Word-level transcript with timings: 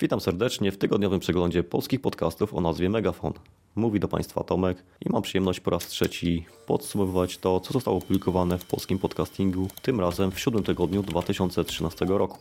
Witam 0.00 0.20
serdecznie 0.20 0.72
w 0.72 0.78
tygodniowym 0.78 1.20
przeglądzie 1.20 1.62
polskich 1.62 2.00
podcastów 2.00 2.54
o 2.54 2.60
nazwie 2.60 2.88
Megafon. 2.88 3.32
Mówi 3.76 4.00
do 4.00 4.08
Państwa 4.08 4.44
Tomek 4.44 4.82
i 5.06 5.10
mam 5.10 5.22
przyjemność 5.22 5.60
po 5.60 5.70
raz 5.70 5.86
trzeci 5.86 6.46
podsumowywać 6.66 7.38
to, 7.38 7.60
co 7.60 7.72
zostało 7.72 7.96
opublikowane 7.96 8.58
w 8.58 8.64
polskim 8.64 8.98
podcastingu, 8.98 9.68
tym 9.82 10.00
razem 10.00 10.30
w 10.30 10.40
siódmym 10.40 10.64
tygodniu 10.64 11.02
2013 11.02 12.04
roku. 12.04 12.38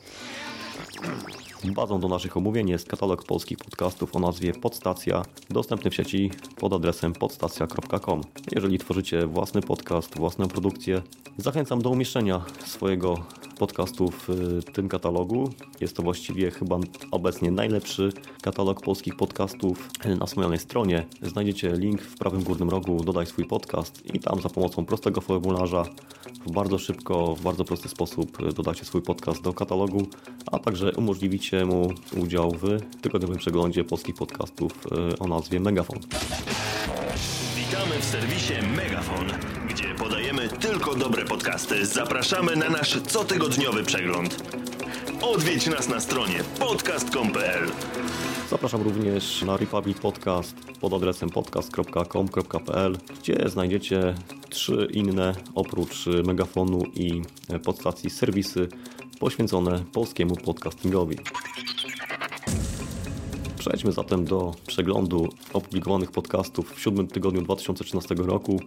Bazą 1.63 1.99
do 1.99 2.07
naszych 2.07 2.37
omówień 2.37 2.69
jest 2.69 2.87
katalog 2.87 3.23
polskich 3.23 3.57
podcastów 3.57 4.15
o 4.15 4.19
nazwie 4.19 4.53
Podstacja, 4.53 5.25
dostępny 5.49 5.91
w 5.91 5.95
sieci 5.95 6.31
pod 6.59 6.73
adresem 6.73 7.13
podstacja.com. 7.13 8.21
Jeżeli 8.51 8.79
tworzycie 8.79 9.27
własny 9.27 9.61
podcast, 9.61 10.17
własną 10.17 10.47
produkcję, 10.47 11.01
zachęcam 11.37 11.81
do 11.81 11.89
umieszczenia 11.89 12.41
swojego 12.65 13.25
podcastu 13.59 14.11
w 14.11 14.27
tym 14.73 14.89
katalogu. 14.89 15.49
Jest 15.81 15.95
to 15.95 16.03
właściwie 16.03 16.51
chyba 16.51 16.79
obecnie 17.11 17.51
najlepszy 17.51 18.09
katalog 18.41 18.81
polskich 18.81 19.15
podcastów. 19.15 19.89
Na 20.19 20.25
wspomnianej 20.25 20.59
stronie 20.59 21.05
znajdziecie 21.21 21.71
link 21.71 22.01
w 22.01 22.17
prawym 22.17 22.43
górnym 22.43 22.69
rogu 22.69 23.03
Dodaj 23.03 23.25
swój 23.25 23.45
podcast 23.45 24.15
i 24.15 24.19
tam 24.19 24.41
za 24.41 24.49
pomocą 24.49 24.85
prostego 24.85 25.21
formularza 25.21 25.85
bardzo 26.47 26.77
szybko, 26.77 27.35
w 27.35 27.41
bardzo 27.41 27.65
prosty 27.65 27.89
sposób 27.89 28.53
dodacie 28.53 28.85
swój 28.85 29.01
podcast 29.01 29.41
do 29.41 29.53
katalogu, 29.53 30.07
a 30.51 30.59
także 30.59 30.91
umożliwicie 30.91 31.65
mu 31.65 31.93
udział 32.17 32.51
w 32.51 32.79
tygodniowym 33.01 33.37
przeglądzie 33.37 33.83
polskich 33.83 34.15
podcastów 34.15 34.71
e, 35.11 35.19
o 35.19 35.27
nazwie 35.27 35.59
Megafon. 35.59 35.99
Witamy 37.55 37.99
w 37.99 38.05
serwisie 38.05 38.53
Megafon, 38.75 39.25
gdzie 39.69 39.95
podajemy 39.95 40.49
tylko 40.49 40.95
dobre 40.95 41.25
podcasty. 41.25 41.85
Zapraszamy 41.85 42.55
na 42.55 42.69
nasz 42.69 43.01
cotygodniowy 43.01 43.83
przegląd. 43.83 44.43
Odwiedź 45.21 45.67
nas 45.67 45.89
na 45.89 45.99
stronie 45.99 46.43
podcast.com.pl 46.59 47.71
Zapraszam 48.49 48.81
również 48.81 49.41
na 49.41 49.57
Republic 49.57 49.99
Podcast 49.99 50.55
pod 50.81 50.93
adresem 50.93 51.29
podcast.com.pl, 51.29 52.97
gdzie 53.19 53.49
znajdziecie 53.49 54.15
trzy 54.49 54.87
inne 54.91 55.35
oprócz 55.55 56.05
megafonu 56.25 56.83
i 56.95 57.21
podstacji 57.63 58.09
serwisy 58.09 58.67
poświęcone 59.19 59.83
polskiemu 59.93 60.35
podcastingowi. 60.35 61.17
Przejdźmy 63.59 63.91
zatem 63.91 64.25
do 64.25 64.51
przeglądu 64.67 65.29
opublikowanych 65.53 66.11
podcastów 66.11 66.75
w 66.75 66.81
siódmym 66.81 67.07
tygodniu 67.07 67.41
2013 67.41 68.15
roku. 68.15 68.59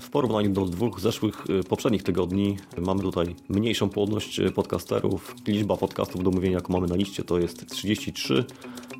W 0.00 0.10
porównaniu 0.10 0.50
do 0.50 0.64
dwóch 0.64 1.00
zeszłych 1.00 1.44
poprzednich 1.68 2.02
tygodni 2.02 2.56
mamy 2.78 3.02
tutaj 3.02 3.36
mniejszą 3.48 3.88
płodność 3.88 4.40
podcasterów. 4.54 5.34
Liczba 5.46 5.76
podcastów 5.76 6.24
do 6.24 6.30
mówienia, 6.30 6.56
jaką 6.56 6.72
mamy 6.72 6.86
na 6.86 6.96
liście, 6.96 7.24
to 7.24 7.38
jest 7.38 7.70
33, 7.70 8.44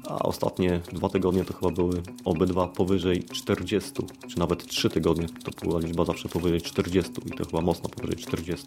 a 0.09 0.19
ostatnie 0.19 0.81
dwa 0.93 1.09
tygodnie 1.09 1.45
to 1.45 1.55
chyba 1.55 1.71
były 1.71 2.03
obydwa 2.25 2.69
powyżej 2.69 3.25
40, 3.25 3.91
czy 4.29 4.39
nawet 4.39 4.67
trzy 4.67 4.91
tygodnie 4.91 5.27
to 5.45 5.67
była 5.67 5.81
liczba 5.81 6.05
zawsze 6.05 6.29
powyżej 6.29 6.63
40 6.63 7.13
i 7.27 7.31
to 7.31 7.45
chyba 7.45 7.61
mocno 7.61 7.89
powyżej 7.89 8.17
40. 8.17 8.67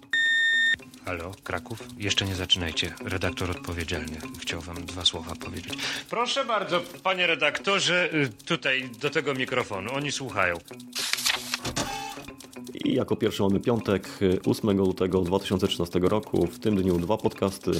Halo, 1.08 1.31
Kraków? 1.44 1.83
Jeszcze 1.97 2.25
nie 2.25 2.36
zaczynajcie. 2.36 2.94
Redaktor 3.05 3.52
odpowiedzialny 3.52 4.17
chciał 4.39 4.61
wam 4.61 4.86
dwa 4.86 5.05
słowa 5.05 5.36
powiedzieć. 5.36 5.73
Proszę 6.09 6.45
bardzo, 6.45 6.81
panie 7.03 7.27
redaktorze, 7.27 8.14
y, 8.14 8.30
tutaj 8.45 8.89
do 9.02 9.09
tego 9.09 9.33
mikrofonu. 9.33 9.94
Oni 9.94 10.11
słuchają. 10.11 10.55
I 12.86 12.94
jako 12.94 13.16
pierwszy 13.16 13.44
mamy 13.44 13.59
piątek, 13.59 14.19
8 14.45 14.77
lutego 14.77 15.22
2013 15.22 15.99
roku. 15.99 16.47
W 16.47 16.59
tym 16.59 16.75
dniu 16.75 16.97
dwa 16.99 17.17
podcasty. 17.17 17.71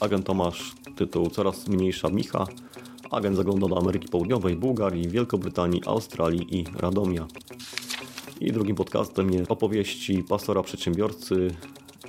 Agent 0.00 0.26
Tomasz, 0.26 0.72
tytuł 0.96 1.30
Coraz 1.30 1.68
mniejsza 1.68 2.08
Micha. 2.08 2.46
Agent 3.10 3.36
zagląda 3.36 3.68
do 3.68 3.78
Ameryki 3.78 4.08
Południowej, 4.08 4.56
Bułgarii, 4.56 5.08
Wielkobrytanii, 5.08 5.82
Australii 5.86 6.56
i 6.60 6.64
Radomia. 6.76 7.26
I 8.40 8.52
drugim 8.52 8.76
podcastem 8.76 9.32
jest 9.32 9.50
opowieści 9.50 10.24
pastora 10.28 10.62
przedsiębiorcy 10.62 11.50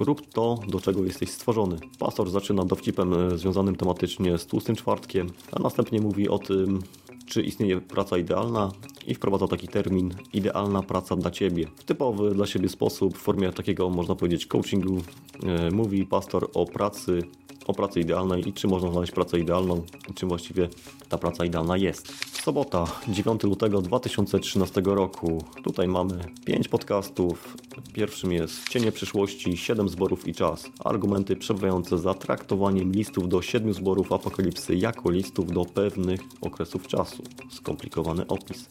Rób 0.01 0.27
to, 0.33 0.59
do 0.67 0.79
czego 0.79 1.03
jesteś 1.03 1.29
stworzony. 1.29 1.77
Pastor 1.99 2.29
zaczyna 2.29 2.65
dowcipem 2.65 3.13
e, 3.13 3.37
związanym 3.37 3.75
tematycznie 3.75 4.37
z 4.37 4.45
tłustym 4.45 4.75
czwartkiem, 4.75 5.29
a 5.51 5.59
następnie 5.59 6.01
mówi 6.01 6.29
o 6.29 6.39
tym, 6.39 6.81
czy 7.25 7.41
istnieje 7.41 7.81
praca 7.81 8.17
idealna 8.17 8.71
i 9.07 9.15
wprowadza 9.15 9.47
taki 9.47 9.67
termin 9.67 10.13
idealna 10.33 10.83
praca 10.83 11.15
dla 11.15 11.31
Ciebie. 11.31 11.67
W 11.75 11.83
typowy 11.83 12.35
dla 12.35 12.45
siebie 12.45 12.69
sposób, 12.69 13.17
w 13.17 13.21
formie 13.21 13.51
takiego 13.51 13.89
można 13.89 14.15
powiedzieć 14.15 14.45
coachingu, 14.45 14.97
e, 15.43 15.71
mówi 15.71 16.05
pastor 16.05 16.49
o 16.53 16.65
pracy 16.65 17.21
o 17.67 17.73
pracy 17.73 17.99
idealnej 17.99 18.49
i 18.49 18.53
czy 18.53 18.67
można 18.67 18.91
znaleźć 18.91 19.11
pracę 19.11 19.39
idealną, 19.39 19.83
i 20.09 20.13
czym 20.13 20.29
właściwie 20.29 20.69
ta 21.09 21.17
praca 21.17 21.45
idealna 21.45 21.77
jest. 21.77 22.13
Sobota, 22.43 22.85
9 23.07 23.43
lutego 23.43 23.81
2013 23.81 24.81
roku. 24.85 25.43
Tutaj 25.63 25.87
mamy 25.87 26.19
5 26.45 26.67
podcastów. 26.67 27.57
Pierwszym 27.93 28.31
jest 28.31 28.69
Cienie 28.69 28.91
przyszłości, 28.91 29.57
7 29.57 29.89
zborów 29.89 30.27
i 30.27 30.33
czas. 30.33 30.69
Argumenty 30.85 31.35
przebywające 31.35 31.97
za 31.97 32.13
traktowaniem 32.13 32.91
listów 32.91 33.29
do 33.29 33.41
7 33.41 33.73
zborów 33.73 34.13
apokalipsy 34.13 34.75
jako 34.75 35.11
listów 35.11 35.51
do 35.51 35.65
pewnych 35.65 36.21
okresów 36.41 36.87
czasu. 36.87 37.23
Skomplikowany 37.49 38.27
opis. 38.27 38.67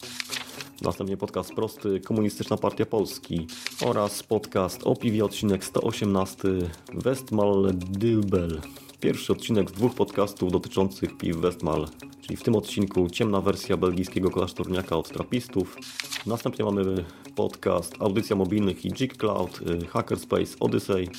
Następnie 0.81 1.17
podcast 1.17 1.53
prosty 1.53 1.99
Komunistyczna 1.99 2.57
Partia 2.57 2.85
Polski 2.85 3.47
oraz 3.85 4.23
podcast 4.23 4.83
o 4.83 4.95
piwie 4.95 5.25
odcinek 5.25 5.65
118 5.65 6.37
Westmal 6.93 7.71
Dybel. 7.73 8.61
Pierwszy 8.99 9.33
odcinek 9.33 9.69
z 9.69 9.73
dwóch 9.73 9.95
podcastów 9.95 10.51
dotyczących 10.51 11.17
piw 11.17 11.37
Westmal, 11.37 11.87
czyli 12.21 12.37
w 12.37 12.43
tym 12.43 12.55
odcinku 12.55 13.09
ciemna 13.09 13.41
wersja 13.41 13.77
belgijskiego 13.77 14.29
klasztorniaka 14.29 14.97
od 14.97 15.09
trapistów. 15.09 15.77
Następnie 16.25 16.65
mamy 16.65 17.05
podcast 17.35 17.95
Audycja 17.99 18.35
Mobilnych 18.35 18.85
i 18.85 18.91
Jig 18.91 19.17
Cloud, 19.17 19.59
Hackerspace 19.89 20.55
Odyssey 20.59 21.09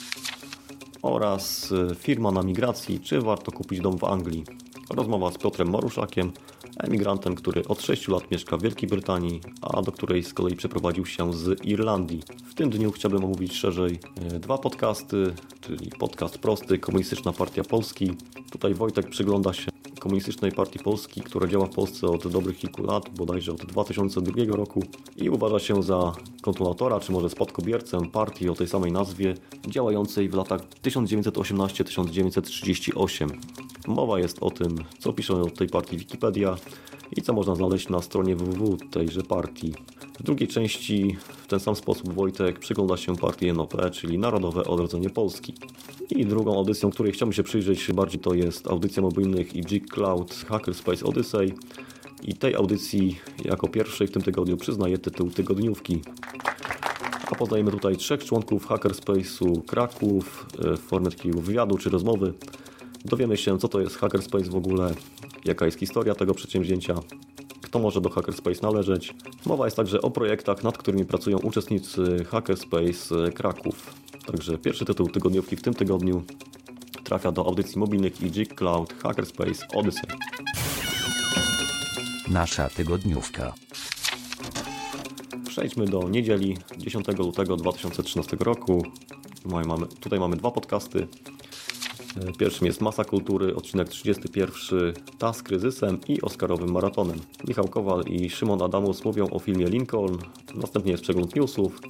oraz 1.02 1.74
firma 1.98 2.30
na 2.30 2.42
migracji, 2.42 3.00
czy 3.00 3.20
warto 3.20 3.52
kupić 3.52 3.80
dom 3.80 3.98
w 3.98 4.04
Anglii. 4.04 4.44
Rozmowa 4.90 5.30
z 5.30 5.38
Piotrem 5.38 5.70
Maruszakiem, 5.70 6.32
emigrantem, 6.78 7.34
który 7.34 7.68
od 7.68 7.82
6 7.82 8.08
lat 8.08 8.30
mieszka 8.30 8.56
w 8.56 8.62
Wielkiej 8.62 8.88
Brytanii, 8.88 9.40
a 9.62 9.82
do 9.82 9.92
której 9.92 10.22
z 10.22 10.34
kolei 10.34 10.56
przeprowadził 10.56 11.06
się 11.06 11.32
z 11.32 11.64
Irlandii. 11.64 12.22
W 12.50 12.54
tym 12.54 12.70
dniu 12.70 12.92
chciałbym 12.92 13.24
omówić 13.24 13.56
szerzej 13.56 13.98
dwa 14.40 14.58
podcasty, 14.58 15.34
czyli 15.60 15.90
podcast 15.98 16.38
prosty 16.38 16.78
Komunistyczna 16.78 17.32
Partia 17.32 17.64
Polski. 17.64 18.12
Tutaj 18.50 18.74
Wojtek 18.74 19.10
przygląda 19.10 19.52
się 19.52 19.72
Komunistycznej 20.02 20.52
Partii 20.52 20.78
Polski, 20.78 21.20
która 21.20 21.46
działa 21.46 21.66
w 21.66 21.70
Polsce 21.70 22.06
od 22.06 22.28
dobrych 22.28 22.58
kilku 22.58 22.82
lat, 22.82 23.08
bodajże 23.16 23.52
od 23.52 23.64
2002 23.64 24.56
roku 24.56 24.82
i 25.16 25.30
uważa 25.30 25.58
się 25.58 25.82
za 25.82 26.12
kontynuatora, 26.40 27.00
czy 27.00 27.12
może 27.12 27.30
spadkobiercę 27.30 28.00
partii 28.12 28.48
o 28.48 28.54
tej 28.54 28.68
samej 28.68 28.92
nazwie, 28.92 29.34
działającej 29.68 30.28
w 30.28 30.34
latach 30.34 30.60
1918-1938. 30.82 33.28
Mowa 33.87 34.19
jest 34.19 34.38
o 34.41 34.50
tym, 34.50 34.78
co 34.98 35.12
pisze 35.12 35.34
o 35.34 35.50
tej 35.50 35.69
partii 35.69 35.97
Wikipedia 35.97 36.56
i 37.16 37.22
co 37.22 37.32
można 37.32 37.54
znaleźć 37.54 37.88
na 37.88 38.03
stronie 38.03 38.37
www 38.37 38.76
tejże 38.91 39.22
partii. 39.22 39.75
W 40.20 40.22
drugiej 40.22 40.48
części 40.48 41.16
w 41.28 41.47
ten 41.47 41.60
sam 41.60 41.76
sposób 41.76 42.15
Wojtek 42.15 42.59
przygląda 42.59 42.97
się 42.97 43.16
partii 43.16 43.53
NOP, 43.53 43.75
czyli 43.93 44.19
Narodowe 44.19 44.65
Odrodzenie 44.65 45.10
Polski. 45.10 45.54
I 46.10 46.26
drugą 46.26 46.56
audycją, 46.56 46.91
której 46.91 47.12
chciałbym 47.12 47.32
się 47.32 47.43
przyjrzeć 47.43 47.93
bardziej 47.93 48.20
to 48.20 48.34
jest 48.34 48.66
audycja 48.66 49.03
mobilnych 49.03 49.56
i 49.56 49.60
Jig 49.60 49.94
Cloud 49.94 50.34
Hackerspace 50.49 51.04
Odyssey. 51.04 51.54
I 52.22 52.34
tej 52.34 52.54
audycji 52.54 53.20
jako 53.44 53.69
pierwszej 53.69 54.06
w 54.06 54.10
tym 54.10 54.22
tygodniu 54.22 54.56
przyznaję 54.56 54.99
tytuł 54.99 55.31
tygodniówki. 55.31 56.00
A 57.31 57.34
poznajemy 57.34 57.70
tutaj 57.70 57.97
trzech 57.97 58.25
członków 58.25 58.69
Hackerspace'u 58.69 59.64
Kraków 59.64 60.47
w 60.59 60.78
formie 60.78 61.10
takiego 61.10 61.41
wywiadu 61.41 61.78
czy 61.78 61.91
rozmowy. 61.91 62.34
Dowiemy 63.04 63.36
się, 63.36 63.58
co 63.58 63.68
to 63.68 63.80
jest 63.80 63.96
Hackerspace 63.96 64.50
w 64.50 64.56
ogóle, 64.56 64.94
jaka 65.44 65.66
jest 65.66 65.78
historia 65.78 66.14
tego 66.14 66.34
przedsięwzięcia, 66.34 66.94
kto 67.62 67.78
może 67.78 68.00
do 68.00 68.10
Hackerspace 68.10 68.62
należeć. 68.62 69.14
Mowa 69.46 69.64
jest 69.64 69.76
także 69.76 70.02
o 70.02 70.10
projektach, 70.10 70.64
nad 70.64 70.78
którymi 70.78 71.04
pracują 71.04 71.38
uczestnicy 71.38 72.25
Hackerspace 72.25 73.32
Kraków. 73.34 73.94
Także 74.26 74.58
pierwszy 74.58 74.84
tytuł 74.84 75.08
tygodniówki 75.08 75.56
w 75.56 75.62
tym 75.62 75.75
tygodniu 75.75 76.22
trafia 77.04 77.32
do 77.32 77.46
audycji 77.46 77.78
mobilnych 77.78 78.22
i 78.22 78.31
Jig 78.31 78.54
Cloud 78.54 78.94
Hackerspace 79.02 79.66
Odyssey. 79.75 80.06
Nasza 82.31 82.69
tygodniówka. 82.69 83.54
Przejdźmy 85.49 85.84
do 85.84 86.08
niedzieli 86.08 86.56
10 86.78 87.06
lutego 87.19 87.56
2013 87.56 88.37
roku. 88.40 88.82
Tutaj 89.43 89.64
mamy, 89.64 89.87
tutaj 89.87 90.20
mamy 90.20 90.37
dwa 90.37 90.50
podcasty. 90.50 91.08
Pierwszym 92.38 92.67
jest 92.67 92.81
Masa 92.81 93.05
Kultury, 93.05 93.56
odcinek 93.56 93.88
31, 93.88 94.93
Ta 95.19 95.32
z 95.32 95.43
kryzysem 95.43 95.99
i 96.09 96.23
Oscarowym 96.23 96.73
maratonem. 96.73 97.19
Michał 97.49 97.69
Kowal 97.69 98.03
i 98.03 98.31
Szymon 98.31 98.62
Adamus 98.62 99.05
mówią 99.05 99.31
o 99.31 99.38
filmie 99.38 99.67
Lincoln, 99.67 100.19
następnie 100.55 100.93
jest 100.93 101.03
przegląd 101.03 101.37
newsów, 101.37 101.81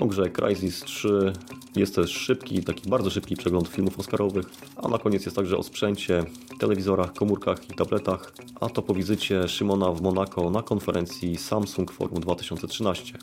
o 0.00 0.06
grze 0.06 0.30
Crysis 0.30 0.80
3 0.80 1.32
Jest 1.76 1.94
też 1.94 2.10
szybki, 2.10 2.64
taki 2.64 2.90
bardzo 2.90 3.10
szybki 3.10 3.36
przegląd 3.36 3.68
filmów 3.68 3.98
oscarowych, 3.98 4.46
a 4.76 4.88
na 4.88 4.98
koniec 4.98 5.24
jest 5.24 5.36
także 5.36 5.56
o 5.56 5.62
sprzęcie, 5.62 6.24
telewizorach, 6.60 7.12
komórkach 7.12 7.70
i 7.70 7.74
tabletach, 7.74 8.34
a 8.60 8.68
to 8.68 8.82
po 8.82 8.94
wizycie 8.94 9.48
Szymona 9.48 9.92
w 9.92 10.02
Monako 10.02 10.50
na 10.50 10.62
konferencji 10.62 11.36
Samsung 11.36 11.92
Forum 11.92 12.20
2013. 12.20 13.18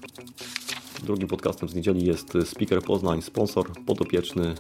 Drugim 1.03 1.27
podcastem 1.27 1.69
z 1.69 1.75
niedzieli 1.75 2.05
jest 2.05 2.33
Speaker 2.45 2.81
Poznań, 2.81 3.21
sponsor 3.21 3.71
podopieczny. 3.85 4.55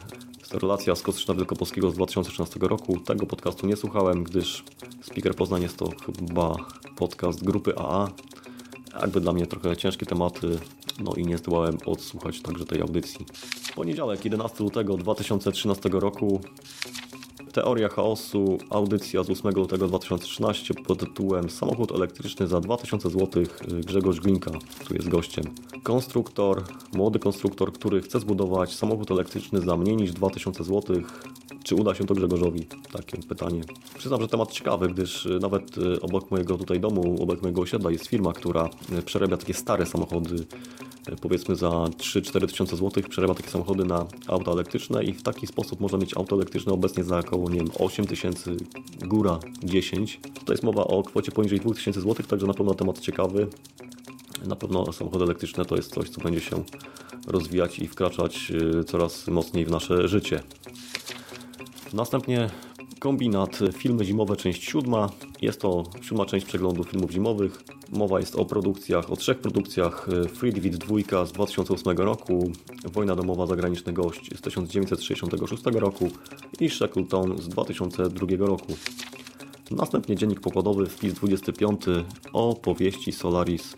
Relacja 0.53 0.95
z 0.95 1.01
Kostrzyna 1.01 1.35
Wielkopolskiego 1.35 1.91
z 1.91 1.95
2013 1.95 2.59
roku. 2.59 2.99
Tego 2.99 3.25
podcastu 3.25 3.67
nie 3.67 3.75
słuchałem, 3.75 4.23
gdyż 4.23 4.63
Speaker 5.01 5.35
Poznań 5.35 5.61
jest 5.61 5.77
to 5.77 5.89
chyba 6.05 6.55
podcast 6.95 7.43
grupy 7.43 7.77
AA. 7.77 8.09
Jakby 9.01 9.21
dla 9.21 9.33
mnie 9.33 9.47
trochę 9.47 9.77
ciężkie 9.77 10.05
tematy, 10.05 10.59
no 10.99 11.13
i 11.13 11.25
nie 11.25 11.37
zdołałem 11.37 11.77
odsłuchać 11.85 12.41
także 12.41 12.65
tej 12.65 12.81
audycji. 12.81 13.25
Poniedziałek, 13.75 14.25
11 14.25 14.63
lutego 14.63 14.97
2013 14.97 15.89
roku 15.89 16.41
Teoria 17.53 17.89
chaosu, 17.89 18.57
audycja 18.69 19.23
z 19.23 19.29
8 19.29 19.51
lutego 19.51 19.87
2013 19.87 20.73
pod 20.73 20.99
tytułem 20.99 21.49
Samochód 21.49 21.91
elektryczny 21.91 22.47
za 22.47 22.59
2000 22.59 23.09
zł 23.09 23.43
Grzegorz 23.67 24.19
Glinka, 24.19 24.51
tu 24.87 24.93
jest 24.93 25.09
gościem. 25.09 25.45
Konstruktor, 25.83 26.63
młody 26.93 27.19
konstruktor, 27.19 27.73
który 27.73 28.01
chce 28.01 28.19
zbudować 28.19 28.75
samochód 28.75 29.11
elektryczny 29.11 29.61
za 29.61 29.77
mniej 29.77 29.95
niż 29.95 30.11
2000 30.11 30.63
zł. 30.63 30.95
Czy 31.63 31.75
uda 31.75 31.95
się 31.95 32.05
to 32.05 32.13
Grzegorzowi? 32.13 32.67
Takie 32.91 33.17
pytanie. 33.17 33.61
Przyznam, 33.97 34.21
że 34.21 34.27
temat 34.27 34.51
ciekawy, 34.51 34.87
gdyż 34.87 35.27
nawet 35.41 35.75
obok 36.01 36.31
mojego 36.31 36.57
tutaj 36.57 36.79
domu, 36.79 37.23
obok 37.23 37.41
mojego 37.41 37.61
osiedla 37.61 37.91
jest 37.91 38.07
firma, 38.07 38.33
która 38.33 38.69
przerabia 39.05 39.37
takie 39.37 39.53
stare 39.53 39.85
samochody 39.85 40.45
powiedzmy 41.21 41.55
za 41.55 41.69
3-4 41.69 42.47
tysiące 42.47 42.75
złotych 42.75 43.09
przerabia 43.09 43.33
takie 43.33 43.49
samochody 43.49 43.85
na 43.85 44.05
auta 44.27 44.51
elektryczne 44.51 45.03
i 45.03 45.13
w 45.13 45.23
taki 45.23 45.47
sposób 45.47 45.79
można 45.79 45.97
mieć 45.97 46.17
auto 46.17 46.35
elektryczne 46.35 46.73
obecnie 46.73 47.03
za 47.03 47.19
około 47.19 47.49
nie 47.49 47.57
wiem, 47.57 47.69
8 47.79 48.07
tysięcy, 48.07 48.57
góra 49.01 49.39
10. 49.63 50.19
Tutaj 50.33 50.53
jest 50.53 50.63
mowa 50.63 50.83
o 50.83 51.03
kwocie 51.03 51.31
poniżej 51.31 51.59
2000 51.59 52.01
złotych, 52.01 52.27
także 52.27 52.47
na 52.47 52.53
pewno 52.53 52.73
temat 52.73 52.99
ciekawy. 52.99 53.47
Na 54.45 54.55
pewno 54.55 54.93
samochody 54.93 55.23
elektryczne 55.23 55.65
to 55.65 55.75
jest 55.75 55.93
coś, 55.93 56.09
co 56.09 56.21
będzie 56.21 56.41
się 56.41 56.63
rozwijać 57.27 57.79
i 57.79 57.87
wkraczać 57.87 58.51
y, 58.79 58.83
coraz 58.83 59.27
mocniej 59.27 59.65
w 59.65 59.71
nasze 59.71 60.07
życie. 60.07 60.43
Następnie 61.93 62.49
kombinat 63.01 63.59
filmy 63.73 64.05
zimowe, 64.05 64.35
część 64.35 64.63
siódma. 64.63 65.09
Jest 65.41 65.61
to 65.61 65.83
siódma 66.01 66.25
część 66.25 66.45
przeglądu 66.45 66.83
filmów 66.83 67.11
zimowych. 67.11 67.63
Mowa 67.91 68.19
jest 68.19 68.35
o 68.35 68.45
produkcjach, 68.45 69.11
o 69.11 69.15
trzech 69.15 69.39
produkcjach. 69.39 70.07
Free 70.33 70.53
Divid 70.53 70.77
2 70.77 71.25
z 71.25 71.31
2008 71.31 71.97
roku, 71.97 72.51
Wojna 72.93 73.15
domowa 73.15 73.45
zagraniczny 73.45 73.93
gość 73.93 74.37
z 74.37 74.41
1966 74.41 75.63
roku 75.65 76.09
i 76.59 76.69
Shackleton 76.69 77.37
z 77.37 77.49
2002 77.49 78.27
roku. 78.45 78.73
Następnie 79.71 80.15
dziennik 80.15 80.39
pokładowy, 80.39 80.85
wpis 80.85 81.13
25 81.13 81.81
o 82.33 82.55
powieści 82.55 83.11
Solaris, 83.11 83.75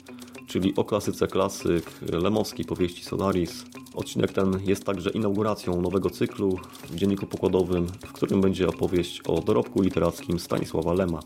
czyli 0.53 0.75
o 0.75 0.83
klasyce 0.83 1.27
klasyk, 1.27 1.91
lemowskiej 2.01 2.65
powieści 2.65 3.03
Solaris. 3.03 3.65
Odcinek 3.93 4.31
ten 4.31 4.59
jest 4.65 4.85
także 4.85 5.09
inauguracją 5.09 5.81
nowego 5.81 6.09
cyklu 6.09 6.59
w 6.89 6.95
dzienniku 6.95 7.25
pokładowym, 7.25 7.87
w 7.87 8.13
którym 8.13 8.41
będzie 8.41 8.67
opowieść 8.67 9.21
o 9.21 9.41
dorobku 9.41 9.81
literackim 9.81 10.39
Stanisława 10.39 10.93
Lema. 10.93 11.19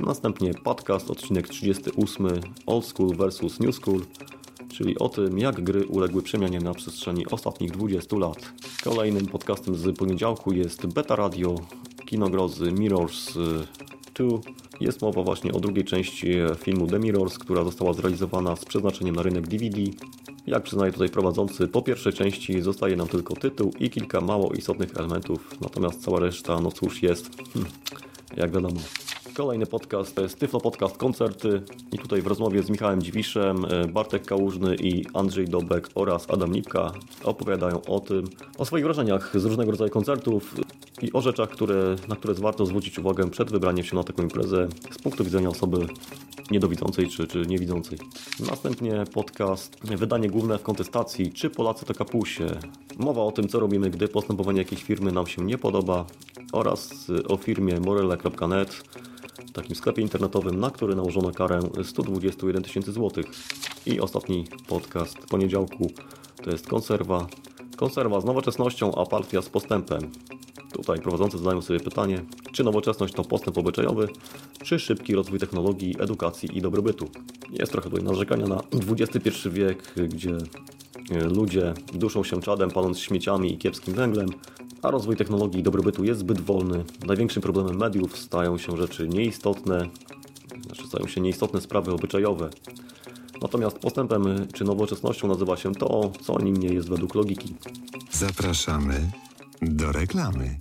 Następnie 0.00 0.54
podcast, 0.54 1.10
odcinek 1.10 1.48
38 1.48 2.28
Old 2.66 2.86
School 2.86 3.16
vs 3.16 3.60
New 3.60 3.76
School, 3.76 4.00
czyli 4.68 4.98
o 4.98 5.08
tym, 5.08 5.38
jak 5.38 5.60
gry 5.60 5.86
uległy 5.86 6.22
przemianie 6.22 6.60
na 6.60 6.74
przestrzeni 6.74 7.26
ostatnich 7.26 7.70
20 7.70 8.16
lat. 8.16 8.52
Kolejnym 8.84 9.26
podcastem 9.26 9.74
z 9.74 9.96
poniedziałku 9.96 10.52
jest 10.52 10.86
Beta 10.86 11.16
Radio, 11.16 11.54
Kinogrozy 12.06 12.72
Mirrors 12.72 13.38
2. 14.14 14.38
Jest 14.80 15.02
mowa 15.02 15.22
właśnie 15.22 15.52
o 15.52 15.60
drugiej 15.60 15.84
części 15.84 16.34
filmu 16.58 16.86
The 16.86 16.98
Mirrors, 16.98 17.38
która 17.38 17.64
została 17.64 17.92
zrealizowana 17.92 18.56
z 18.56 18.64
przeznaczeniem 18.64 19.16
na 19.16 19.22
rynek 19.22 19.48
DVD. 19.48 19.80
Jak 20.46 20.62
przyznaje 20.62 20.92
tutaj 20.92 21.08
prowadzący, 21.08 21.68
po 21.68 21.82
pierwszej 21.82 22.12
części 22.12 22.62
zostaje 22.62 22.96
nam 22.96 23.08
tylko 23.08 23.34
tytuł 23.34 23.72
i 23.80 23.90
kilka 23.90 24.20
mało 24.20 24.52
istotnych 24.52 24.96
elementów, 24.96 25.60
natomiast 25.60 26.04
cała 26.04 26.20
reszta, 26.20 26.60
no 26.60 26.72
cóż, 26.72 27.02
jest, 27.02 27.30
hmm, 27.52 27.72
jak 28.36 28.50
wiadomo. 28.50 28.80
Kolejny 29.34 29.66
podcast 29.66 30.14
to 30.14 30.22
jest 30.22 30.38
Tyflo 30.38 30.60
Podcast 30.60 30.96
Koncerty 30.96 31.62
i 31.92 31.98
tutaj 31.98 32.22
w 32.22 32.26
rozmowie 32.26 32.62
z 32.62 32.70
Michałem 32.70 33.02
Dziwiszem, 33.02 33.66
Bartek 33.92 34.26
Kałużny 34.26 34.76
i 34.76 35.04
Andrzej 35.14 35.48
Dobek 35.48 35.88
oraz 35.94 36.30
Adam 36.30 36.52
Lipka 36.52 36.92
opowiadają 37.24 37.82
o 37.82 38.00
tym, 38.00 38.24
o 38.58 38.64
swoich 38.64 38.84
wrażeniach 38.84 39.40
z 39.40 39.44
różnego 39.44 39.70
rodzaju 39.70 39.90
koncertów 39.90 40.54
i 41.02 41.12
o 41.12 41.20
rzeczach, 41.20 41.50
które, 41.50 41.96
na 42.08 42.16
które 42.16 42.34
warto 42.34 42.66
zwrócić 42.66 42.98
uwagę 42.98 43.30
przed 43.30 43.50
wybraniem 43.50 43.84
się 43.84 43.96
na 43.96 44.04
taką 44.04 44.22
imprezę 44.22 44.68
z 44.90 44.98
punktu 45.02 45.24
widzenia 45.24 45.48
osoby 45.48 45.86
niedowidzącej 46.50 47.08
czy, 47.08 47.26
czy 47.26 47.46
niewidzącej. 47.46 47.98
Następnie 48.50 49.04
podcast 49.12 49.76
Wydanie 49.84 50.28
główne 50.28 50.58
w 50.58 50.62
kontestacji 50.62 51.32
Czy 51.32 51.50
Polacy 51.50 51.86
to 51.86 51.94
kapusie? 51.94 52.46
Mowa 52.98 53.22
o 53.22 53.32
tym, 53.32 53.48
co 53.48 53.60
robimy, 53.60 53.90
gdy 53.90 54.08
postępowanie 54.08 54.58
jakiejś 54.58 54.82
firmy 54.82 55.12
nam 55.12 55.26
się 55.26 55.44
nie 55.44 55.58
podoba 55.58 56.06
oraz 56.52 57.06
o 57.28 57.36
firmie 57.36 57.80
morele.net 57.80 58.82
takim 59.54 59.76
sklepie 59.76 60.02
internetowym, 60.02 60.60
na 60.60 60.70
który 60.70 60.94
nałożono 60.94 61.30
karę 61.30 61.60
121 61.84 62.62
tysięcy 62.62 62.92
złotych. 62.92 63.26
I 63.86 64.00
ostatni 64.00 64.44
podcast 64.68 65.18
poniedziałku 65.18 65.90
to 66.44 66.50
jest 66.50 66.66
konserwa. 66.66 67.26
Konserwa 67.76 68.20
z 68.20 68.24
nowoczesnością, 68.24 68.94
a 68.94 69.06
partia 69.06 69.42
z 69.42 69.48
postępem. 69.48 70.10
Tutaj 70.72 71.00
prowadzący 71.00 71.38
zadają 71.38 71.62
sobie 71.62 71.80
pytanie, 71.80 72.24
czy 72.52 72.64
nowoczesność 72.64 73.14
to 73.14 73.24
postęp 73.24 73.58
obyczajowy, 73.58 74.08
czy 74.62 74.78
szybki 74.78 75.14
rozwój 75.14 75.38
technologii, 75.38 75.96
edukacji 75.98 76.58
i 76.58 76.62
dobrobytu. 76.62 77.08
Jest 77.50 77.72
trochę 77.72 77.90
tutaj 77.90 78.04
narzekania 78.04 78.46
na 78.46 78.62
XXI 78.88 79.48
wiek, 79.50 79.94
gdzie 80.08 80.36
ludzie 81.30 81.74
duszą 81.92 82.24
się 82.24 82.40
czadem, 82.40 82.70
paląc 82.70 82.98
śmieciami 82.98 83.52
i 83.52 83.58
kiepskim 83.58 83.94
węglem, 83.94 84.28
a 84.84 84.90
rozwój 84.90 85.16
technologii 85.16 85.60
i 85.60 85.62
dobrobytu 85.62 86.04
jest 86.04 86.20
zbyt 86.20 86.40
wolny. 86.40 86.84
Największym 87.06 87.42
problemem 87.42 87.76
mediów 87.76 88.18
stają 88.18 88.58
się 88.58 88.76
rzeczy 88.76 89.08
nieistotne, 89.08 89.88
znaczy 90.66 90.86
stają 90.86 91.06
się 91.06 91.20
nieistotne 91.20 91.60
sprawy 91.60 91.92
obyczajowe. 91.92 92.50
Natomiast 93.42 93.78
postępem 93.78 94.46
czy 94.52 94.64
nowoczesnością 94.64 95.28
nazywa 95.28 95.56
się 95.56 95.74
to, 95.74 96.12
co 96.20 96.38
nim 96.38 96.56
nie 96.56 96.68
jest 96.68 96.88
według 96.88 97.14
logiki. 97.14 97.54
Zapraszamy 98.10 99.10
do 99.62 99.92
reklamy. 99.92 100.56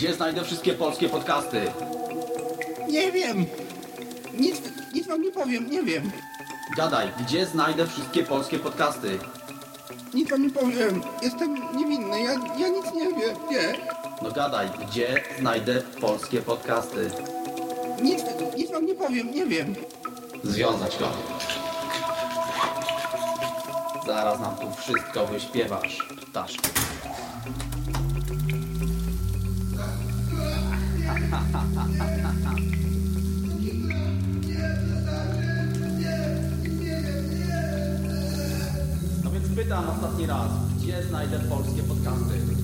Gdzie 0.00 0.14
znajdę 0.14 0.44
wszystkie 0.44 0.72
polskie 0.72 1.08
podcasty? 1.08 1.60
Nie 2.88 3.12
wiem. 3.12 3.46
Nic, 4.38 4.62
nic 4.94 5.06
wam 5.06 5.22
nie 5.22 5.32
powiem, 5.32 5.70
nie 5.70 5.82
wiem. 5.82 6.10
Gadaj, 6.76 7.08
gdzie 7.20 7.46
znajdę 7.46 7.86
wszystkie 7.86 8.22
polskie 8.22 8.58
podcasty? 8.58 9.18
Nic 10.14 10.30
wam 10.30 10.42
nie 10.42 10.50
powiem. 10.50 11.02
Jestem 11.22 11.54
niewinny, 11.76 12.22
ja, 12.22 12.32
ja 12.32 12.68
nic 12.68 12.94
nie 12.94 13.08
wiem, 13.08 13.36
nie. 13.50 13.72
No 14.22 14.30
gadaj, 14.30 14.68
gdzie 14.88 15.24
znajdę 15.40 15.82
polskie 16.00 16.40
podcasty? 16.42 17.10
Nic, 18.02 18.22
nic 18.56 18.70
wam 18.70 18.86
nie 18.86 18.94
powiem, 18.94 19.30
nie 19.30 19.46
wiem. 19.46 19.74
Związać 20.44 20.98
go. 20.98 21.08
Zaraz 24.06 24.40
nam 24.40 24.56
tu 24.56 24.72
wszystko 24.74 25.26
wyśpiewasz, 25.26 26.08
ptaszku. 26.30 26.68
No 31.30 31.38
więc 39.30 39.48
pytam 39.56 39.84
ostatni 39.88 40.26
raz, 40.26 40.50
gdzie 40.78 41.02
znajdę 41.02 41.38
polskie 41.38 41.82
podcasty? 41.82 42.59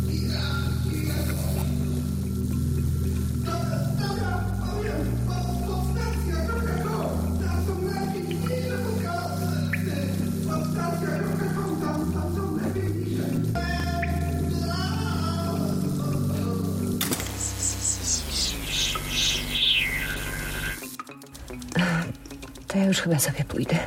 Już 22.96 23.02
chyba 23.02 23.18
sobie 23.18 23.44
pójdę. 23.44 23.78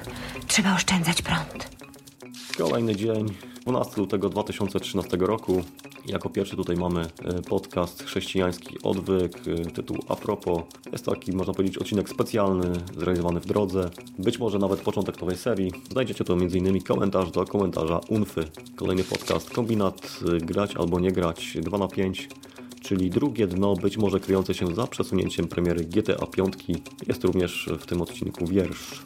Trzeba 0.48 0.76
oszczędzać 0.76 1.22
prąd. 1.22 1.70
Kolejny 2.58 2.96
dzień, 2.96 3.26
12 3.62 4.02
lutego 4.02 4.30
2013 4.30 5.18
roku. 5.20 5.64
Jako 6.06 6.30
pierwszy 6.30 6.56
tutaj 6.56 6.76
mamy 6.76 7.02
e, 7.02 7.42
podcast 7.42 8.04
chrześcijański 8.04 8.78
Odwyk, 8.84 9.34
e, 9.48 9.66
tytuł 9.72 9.98
A 10.08 10.16
propos. 10.16 10.64
Jest 10.92 11.06
to 11.06 11.12
taki, 11.12 11.32
można 11.32 11.54
powiedzieć, 11.54 11.78
odcinek 11.78 12.10
specjalny, 12.10 12.74
zrealizowany 12.98 13.40
w 13.40 13.46
drodze. 13.46 13.90
Być 14.20 14.40
może 14.40 14.60
nawet 14.60 14.82
początek 14.82 15.22
nowej 15.22 15.38
serii. 15.38 15.72
Znajdziecie 15.92 16.24
tu 16.24 16.34
m.in. 16.34 16.82
komentarz 16.82 17.32
do 17.32 17.46
komentarza 17.46 18.00
UNFY. 18.10 18.46
Kolejny 18.76 19.04
podcast, 19.04 19.50
kombinat 19.50 20.20
e, 20.36 20.38
grać 20.38 20.76
albo 20.76 21.00
nie 21.00 21.12
grać 21.12 21.58
2 21.62 21.78
na 21.78 21.88
5 21.88 22.30
czyli 22.90 23.10
drugie 23.10 23.48
dno, 23.48 23.76
być 23.76 23.98
może 23.98 24.20
kryjące 24.20 24.54
się 24.54 24.76
za 24.76 24.88
przesunięciem 24.88 25.48
premiery 25.48 25.86
GTA 25.86 26.26
5. 26.26 26.54
Jest 27.08 27.24
również 27.24 27.70
w 27.80 27.86
tym 27.86 28.02
odcinku 28.02 28.48
wiersz. 28.48 29.02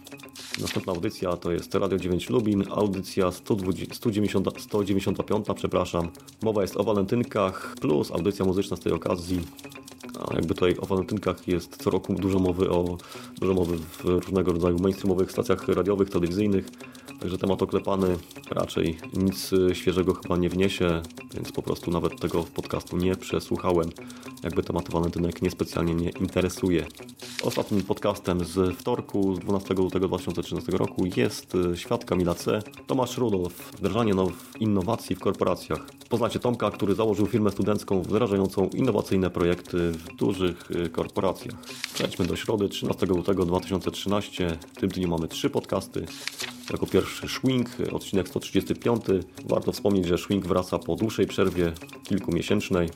Następna 0.61 0.93
audycja 0.93 1.37
to 1.37 1.51
jest 1.51 1.75
Radio 1.75 1.97
9 1.97 2.29
Lubin, 2.29 2.63
audycja 2.69 3.31
120, 3.31 3.95
190, 3.95 4.61
195, 4.61 5.47
przepraszam. 5.55 6.09
Mowa 6.41 6.61
jest 6.61 6.77
o 6.77 6.83
walentynkach 6.83 7.75
plus 7.81 8.11
audycja 8.11 8.45
muzyczna 8.45 8.77
z 8.77 8.79
tej 8.79 8.93
okazji. 8.93 9.39
A 10.19 10.35
jakby 10.35 10.53
tutaj 10.53 10.75
o 10.79 10.85
walentynkach 10.85 11.47
jest 11.47 11.83
co 11.83 11.89
roku 11.89 12.13
dużo 12.13 12.39
mowy 12.39 12.69
o 12.69 12.97
dużo 13.41 13.53
mowy 13.53 13.77
w 13.77 14.05
różnego 14.05 14.53
rodzaju 14.53 14.79
mainstreamowych 14.79 15.31
stacjach 15.31 15.67
radiowych, 15.67 16.09
telewizyjnych. 16.09 16.65
Także 17.23 17.37
temat 17.37 17.61
oklepany 17.61 18.17
raczej 18.51 18.97
nic 19.13 19.51
świeżego 19.73 20.13
chyba 20.13 20.37
nie 20.37 20.49
wniesie, 20.49 21.01
więc 21.33 21.51
po 21.51 21.61
prostu 21.61 21.91
nawet 21.91 22.19
tego 22.19 22.43
podcastu 22.43 22.97
nie 22.97 23.15
przesłuchałem. 23.15 23.89
Jakby 24.43 24.63
temat 24.63 24.91
walentynek 24.91 25.41
niespecjalnie 25.41 25.93
mnie 25.93 26.09
interesuje. 26.09 26.85
Ostatnim 27.43 27.83
podcastem 27.83 28.45
z 28.45 28.77
wtorku, 28.77 29.35
z 29.35 29.39
12 29.39 29.73
lutego 29.73 30.07
2013 30.07 30.71
roku 30.71 31.05
jest 31.15 31.53
Świat 31.75 32.05
Kamila 32.05 32.35
C. 32.35 32.61
Tomasz 32.87 33.17
Rudolf, 33.17 33.71
wdrażanie 33.77 34.13
now- 34.13 34.33
innowacji 34.59 35.15
w 35.15 35.19
korporacjach. 35.19 35.85
Poznacie 36.09 36.39
Tomka, 36.39 36.71
który 36.71 36.95
założył 36.95 37.27
firmę 37.27 37.51
studencką 37.51 38.01
wdrażającą 38.01 38.69
innowacyjne 38.69 39.29
projekty 39.29 39.91
w 39.91 40.15
dużych 40.15 40.71
y, 40.71 40.89
korporacjach. 40.89 41.55
Przejdźmy 41.93 42.25
do 42.25 42.35
środy, 42.35 42.69
13 42.69 43.05
lutego 43.05 43.45
2013. 43.45 44.57
W 44.75 44.79
tym 44.79 44.89
dniu 44.89 45.07
mamy 45.07 45.27
trzy 45.27 45.49
podcasty. 45.49 46.05
Jako 46.71 46.85
pierwszy 46.85 47.12
Schwing, 47.27 47.69
odcinek 47.91 48.27
135. 48.27 49.03
Warto 49.45 49.71
wspomnieć, 49.71 50.05
że 50.05 50.17
Schwing 50.17 50.47
wraca 50.47 50.79
po 50.79 50.95
dłuższej 50.95 51.27
przerwie 51.27 51.71
kilkumiesięcznej. 52.03 52.89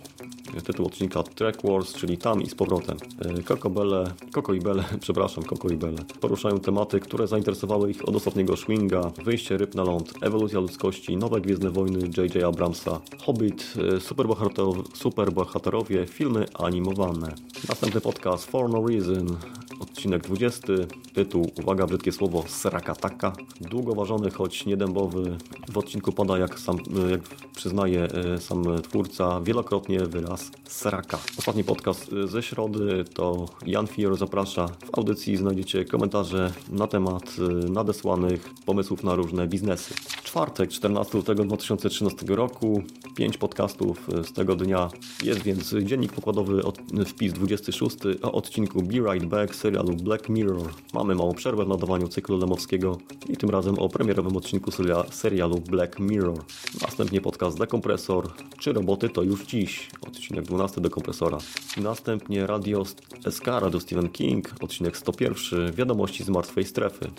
Tytuł 0.65 0.85
odcinka 0.85 1.23
Track 1.23 1.63
Wars, 1.63 1.93
czyli 1.93 2.17
tam 2.17 2.41
i 2.41 2.49
z 2.49 2.55
powrotem. 2.55 2.97
Koko 3.45 3.69
Bele, 3.69 4.13
Koko 4.31 4.53
i 4.53 4.59
Bele, 4.59 4.83
przepraszam, 4.99 5.43
Koko 5.43 5.69
i 5.69 5.77
Bele 5.77 6.03
poruszają 6.21 6.59
tematy, 6.59 6.99
które 6.99 7.27
zainteresowały 7.27 7.91
ich 7.91 8.09
od 8.09 8.15
ostatniego 8.15 8.57
Schwinga, 8.57 9.11
wyjście 9.25 9.57
ryb 9.57 9.75
na 9.75 9.83
ląd, 9.83 10.13
ewolucja 10.21 10.59
ludzkości, 10.59 11.17
nowe 11.17 11.41
Gwiezdne 11.41 11.71
Wojny 11.71 11.99
J.J. 12.17 12.43
Abramsa, 12.43 12.99
Hobbit, 13.25 13.73
superbohaterowie, 13.99 14.83
superbohaterowie, 14.93 16.05
filmy 16.07 16.45
animowane. 16.53 17.35
Następny 17.69 18.01
podcast 18.01 18.51
For 18.51 18.69
No 18.69 18.87
Reason, 18.87 19.37
odcinek 19.79 20.23
20, 20.23 20.67
tytuł, 21.13 21.51
uwaga, 21.59 21.87
brzydkie 21.87 22.11
słowo, 22.11 22.43
Srakataka. 22.47 23.33
Długo 23.61 23.95
ważony, 23.95 24.31
choć 24.31 24.65
niedębowy, 24.65 25.37
w 25.69 25.77
odcinku 25.77 26.11
pada, 26.11 26.37
jak, 26.37 26.59
sam, 26.59 26.77
jak 27.11 27.21
przyznaje 27.55 28.03
e, 28.03 28.39
sam 28.39 28.63
twórca, 28.81 29.41
wielokrotnie 29.41 29.99
wyraz 29.99 30.36
sraka. 30.63 31.19
Ostatni 31.39 31.63
podcast 31.63 32.13
e, 32.13 32.27
ze 32.27 32.43
środy 32.43 33.05
to 33.13 33.45
Jan 33.65 33.87
Fior 33.87 34.17
zaprasza. 34.17 34.67
W 34.67 34.97
audycji 34.97 35.37
znajdziecie 35.37 35.85
komentarze 35.85 36.53
na 36.69 36.87
temat 36.87 37.35
e, 37.39 37.69
nadesłanych 37.69 38.49
pomysłów 38.65 39.03
na 39.03 39.15
różne 39.15 39.47
biznesy. 39.47 39.93
Czwartek, 40.23 40.69
14 40.69 41.17
lutego 41.17 41.43
2013 41.43 42.25
roku, 42.29 42.83
5 43.15 43.37
podcastów 43.37 44.07
z 44.23 44.33
tego 44.33 44.55
dnia. 44.55 44.89
Jest 45.23 45.43
więc 45.43 45.75
dziennik 45.83 46.13
pokładowy, 46.13 46.63
od, 46.63 46.79
wpis 47.05 47.33
26 47.33 47.97
o 48.21 48.31
odcinku 48.31 48.81
Be 48.81 49.13
Right 49.13 49.25
Back 49.25 49.55
serialu 49.55 49.95
Black 49.95 50.29
Mirror. 50.29 50.73
Mamy 50.93 51.15
małą 51.15 51.33
przerwę 51.33 51.65
w 51.65 51.67
nadawaniu 51.67 52.07
cyklu 52.07 52.37
lemowskiego 52.37 52.97
i 53.29 53.37
tym 53.37 53.49
razem 53.49 53.79
o 53.79 53.89
premierowym 53.89 54.37
odcinku 54.37 54.71
seria, 54.71 55.03
serialu 55.11 55.59
Black 55.59 55.99
Mirror. 55.99 56.43
Następnie 56.81 57.21
podcast 57.21 57.57
Dekompresor. 57.57 58.33
Czy 58.59 58.73
roboty 58.73 59.09
to 59.09 59.23
już 59.23 59.45
dziś? 59.45 59.89
Odcinek 60.01 60.26
12 60.31 60.81
Dekompresora. 60.81 61.37
Następnie 61.77 62.47
Radio 62.47 62.85
SK, 63.29 63.45
Radio 63.47 63.79
Stephen 63.79 64.09
King, 64.09 64.55
odcinek 64.61 64.97
101 64.97 65.71
Wiadomości 65.71 66.23
z 66.23 66.29
martwej 66.29 66.65
strefy. 66.65 67.11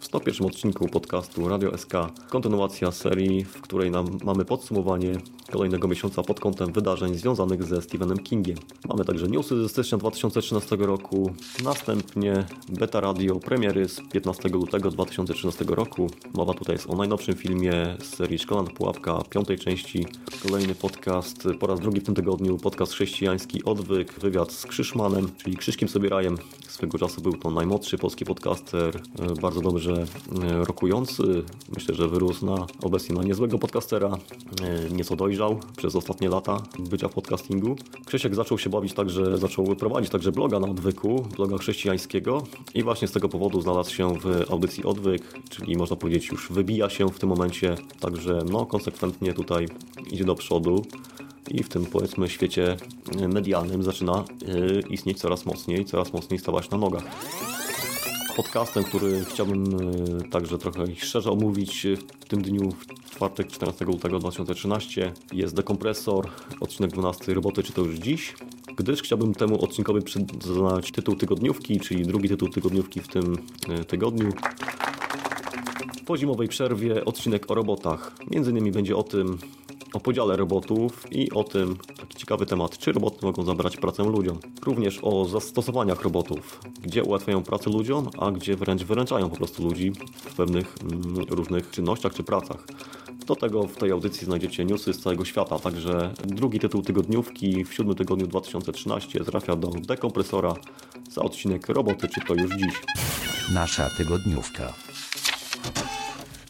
W 0.00 0.04
101 0.04 0.46
odcinku 0.46 0.88
podcastu 0.88 1.48
Radio 1.48 1.78
SK 1.78 1.92
kontynuacja 2.30 2.90
serii, 2.90 3.44
w 3.44 3.60
której 3.60 3.90
nam 3.90 4.18
mamy 4.24 4.44
podsumowanie 4.44 5.12
kolejnego 5.50 5.88
miesiąca 5.88 6.22
pod 6.22 6.40
kątem 6.40 6.72
wydarzeń 6.72 7.14
związanych 7.14 7.64
ze 7.64 7.82
Stephenem 7.82 8.18
Kingiem. 8.18 8.56
Mamy 8.88 9.04
także 9.04 9.28
newsy 9.28 9.62
ze 9.62 9.68
stycznia 9.68 9.98
2013 9.98 10.76
roku, 10.76 11.32
następnie 11.64 12.44
Beta 12.68 13.00
Radio 13.00 13.36
premiery 13.36 13.88
z 13.88 14.00
15 14.12 14.48
lutego 14.48 14.90
2013 14.90 15.64
roku. 15.68 16.10
Mowa 16.34 16.54
tutaj 16.54 16.74
jest 16.74 16.90
o 16.90 16.96
najnowszym 16.96 17.34
filmie 17.34 17.96
z 18.02 18.16
serii 18.16 18.38
Szkolna 18.38 18.70
Pułapka, 18.70 19.22
piątej 19.30 19.58
części. 19.58 20.06
Kolejny 20.42 20.74
podcast 20.74 21.48
po 21.60 21.66
raz 21.66 21.80
drugi 21.80 22.00
w 22.00 22.04
tym 22.04 22.14
tygodniu, 22.14 22.49
podcast 22.58 22.92
chrześcijański 22.92 23.64
Odwyk, 23.64 24.20
wywiad 24.20 24.52
z 24.52 24.66
Krzyszmanem, 24.66 25.28
czyli 25.44 25.56
Krzyszkiem 25.56 25.88
Sobierajem. 25.88 26.38
Swego 26.68 26.98
czasu 26.98 27.20
był 27.20 27.32
to 27.32 27.50
najmłodszy 27.50 27.98
polski 27.98 28.24
podcaster, 28.24 29.00
bardzo 29.42 29.60
dobrze 29.60 30.06
rokujący. 30.66 31.22
Myślę, 31.74 31.94
że 31.94 32.08
wyrósł 32.08 32.46
na 32.46 32.66
obecnie 32.82 33.16
na 33.16 33.22
niezłego 33.22 33.58
podcastera, 33.58 34.18
nieco 34.92 35.16
dojrzał 35.16 35.60
przez 35.76 35.96
ostatnie 35.96 36.28
lata 36.28 36.62
bycia 36.78 37.08
w 37.08 37.12
podcastingu. 37.12 37.76
Krzysiek 38.06 38.34
zaczął 38.34 38.58
się 38.58 38.70
bawić 38.70 38.92
także, 38.92 39.38
zaczął 39.38 39.76
prowadzić 39.76 40.10
także 40.10 40.32
bloga 40.32 40.60
na 40.60 40.68
odwyku, 40.68 41.26
bloga 41.36 41.58
chrześcijańskiego 41.58 42.42
i 42.74 42.82
właśnie 42.82 43.08
z 43.08 43.12
tego 43.12 43.28
powodu 43.28 43.60
znalazł 43.60 43.94
się 43.94 44.18
w 44.18 44.50
audycji 44.50 44.84
Odwyk, 44.84 45.40
czyli 45.50 45.76
można 45.76 45.96
powiedzieć 45.96 46.28
już 46.28 46.52
wybija 46.52 46.90
się 46.90 47.08
w 47.08 47.18
tym 47.18 47.28
momencie, 47.28 47.74
także 48.00 48.42
no 48.50 48.66
konsekwentnie 48.66 49.34
tutaj 49.34 49.68
idzie 50.10 50.24
do 50.24 50.34
przodu 50.34 50.82
i 51.50 51.62
w 51.62 51.68
tym 51.68 51.86
powiedzmy 51.86 52.28
świecie 52.28 52.76
medialnym 53.28 53.82
zaczyna 53.82 54.24
yy, 54.46 54.82
istnieć 54.90 55.18
coraz 55.18 55.46
mocniej, 55.46 55.84
coraz 55.84 56.12
mocniej 56.12 56.38
stawać 56.38 56.70
na 56.70 56.78
nogach 56.78 57.04
podcastem, 58.42 58.84
który 58.84 59.24
chciałbym 59.24 59.64
także 60.30 60.58
trochę 60.58 60.86
szerzej 60.96 61.32
omówić 61.32 61.86
w 62.20 62.24
tym 62.24 62.42
dniu, 62.42 62.70
w 63.04 63.10
czwartek 63.10 63.48
14 63.48 63.84
lutego 63.84 64.18
2013 64.18 65.12
jest 65.32 65.54
Dekompresor, 65.54 66.28
odcinek 66.60 66.90
12 66.90 67.34
Roboty 67.34 67.62
czy 67.62 67.72
to 67.72 67.82
już 67.82 67.94
dziś? 67.94 68.34
Gdyż 68.76 69.02
chciałbym 69.02 69.34
temu 69.34 69.64
odcinkowi 69.64 70.02
przyznać 70.02 70.92
tytuł 70.92 71.16
tygodniówki, 71.16 71.80
czyli 71.80 72.02
drugi 72.02 72.28
tytuł 72.28 72.48
tygodniówki 72.48 73.00
w 73.00 73.08
tym 73.08 73.36
tygodniu. 73.88 74.28
Po 76.06 76.16
zimowej 76.16 76.48
przerwie 76.48 77.04
odcinek 77.04 77.50
o 77.50 77.54
robotach. 77.54 78.16
Między 78.30 78.50
innymi 78.50 78.72
będzie 78.72 78.96
o 78.96 79.02
tym, 79.02 79.38
o 79.94 80.00
podziale 80.00 80.36
robotów 80.36 81.06
i 81.10 81.30
o 81.30 81.44
tym, 81.44 81.76
taki 81.96 82.18
ciekawy 82.18 82.46
temat, 82.46 82.78
czy 82.78 82.92
roboty 82.92 83.26
mogą 83.26 83.44
zabrać 83.44 83.76
pracę 83.76 84.04
ludziom. 84.04 84.38
Również 84.62 84.98
o 85.02 85.24
zastosowaniach 85.24 86.02
robotów, 86.02 86.60
gdzie 86.82 87.04
ułatwiają 87.04 87.42
pracę 87.42 87.70
ludziom, 87.70 88.10
a 88.18 88.30
gdzie 88.30 88.56
wręcz 88.56 88.82
wyręczają 88.82 89.30
po 89.30 89.36
prostu 89.36 89.62
ludzi 89.62 89.92
w 90.14 90.34
pewnych 90.34 90.74
mm, 90.82 91.16
różnych 91.28 91.70
czynnościach 91.70 92.14
czy 92.14 92.22
pracach. 92.22 92.66
Do 93.26 93.36
tego 93.36 93.62
w 93.62 93.76
tej 93.76 93.90
audycji 93.90 94.24
znajdziecie 94.24 94.64
newsy 94.64 94.94
z 94.94 94.98
całego 94.98 95.24
świata, 95.24 95.58
także 95.58 96.14
drugi 96.24 96.58
tytuł 96.58 96.82
tygodniówki 96.82 97.64
w 97.64 97.74
siódmym 97.74 97.96
tygodniu 97.96 98.26
2013 98.26 99.24
trafia 99.24 99.56
do 99.56 99.68
dekompresora 99.68 100.54
za 101.10 101.22
odcinek 101.22 101.68
Roboty, 101.68 102.08
czy 102.08 102.20
to 102.20 102.34
już 102.34 102.50
dziś. 102.56 102.74
Nasza 103.54 103.90
tygodniówka. 103.90 104.72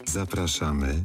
Zapraszamy 0.05 1.03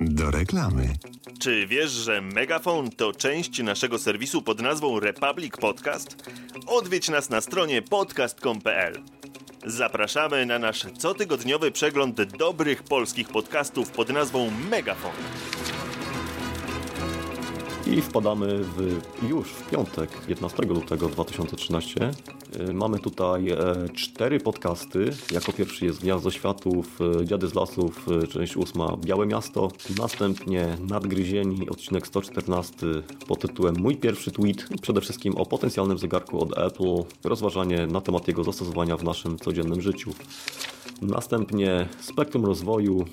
do 0.00 0.30
reklamy. 0.30 0.94
Czy 1.40 1.66
wiesz, 1.66 1.90
że 1.90 2.20
Megafon 2.20 2.90
to 2.90 3.12
część 3.12 3.62
naszego 3.62 3.98
serwisu 3.98 4.42
pod 4.42 4.60
nazwą 4.60 5.00
Republic 5.00 5.56
Podcast? 5.56 6.16
Odwiedź 6.66 7.08
nas 7.08 7.30
na 7.30 7.40
stronie 7.40 7.82
podcast.com.pl. 7.82 9.02
Zapraszamy 9.66 10.46
na 10.46 10.58
nasz 10.58 10.86
cotygodniowy 10.98 11.70
przegląd 11.70 12.22
dobrych 12.22 12.82
polskich 12.82 13.28
podcastów 13.28 13.90
pod 13.90 14.08
nazwą 14.08 14.50
Megafon. 14.70 15.12
I 17.86 18.02
wpadamy 18.02 18.64
w, 18.64 19.00
już 19.28 19.48
w 19.48 19.70
piątek, 19.70 20.10
15 20.26 20.62
lutego 20.62 21.08
2013. 21.08 22.10
Mamy 22.72 22.98
tutaj 22.98 23.46
cztery 23.94 24.40
podcasty. 24.40 25.10
Jako 25.32 25.52
pierwszy 25.52 25.84
jest 25.84 26.00
Gniazdo 26.00 26.30
Światów, 26.30 26.98
Dziady 27.24 27.48
z 27.48 27.54
Lasów, 27.54 28.06
część 28.30 28.56
ósma 28.56 28.96
Białe 28.96 29.26
Miasto. 29.26 29.70
Następnie 29.98 30.78
Nadgryzieni, 30.88 31.68
odcinek 31.68 32.06
114 32.06 32.76
pod 33.28 33.40
tytułem 33.40 33.76
Mój 33.78 33.96
pierwszy 33.96 34.30
tweet. 34.30 34.68
Przede 34.82 35.00
wszystkim 35.00 35.36
o 35.36 35.46
potencjalnym 35.46 35.98
zegarku 35.98 36.42
od 36.42 36.58
Apple. 36.58 37.04
Rozważanie 37.24 37.86
na 37.86 38.00
temat 38.00 38.28
jego 38.28 38.44
zastosowania 38.44 38.96
w 38.96 39.04
naszym 39.04 39.38
codziennym 39.38 39.80
życiu. 39.80 40.10
Następnie 41.02 41.88
Spektrum 42.00 42.44
Rozwoju, 42.44 43.04